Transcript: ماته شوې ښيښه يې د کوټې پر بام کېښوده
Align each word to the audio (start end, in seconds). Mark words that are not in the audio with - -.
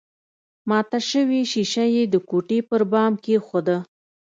ماته 0.69 0.99
شوې 1.09 1.41
ښيښه 1.51 1.85
يې 1.95 2.03
د 2.13 2.15
کوټې 2.29 2.59
پر 2.69 2.81
بام 2.91 3.13
کېښوده 3.23 3.77